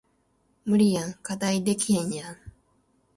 [0.65, 2.37] 無理やん課題できへんやん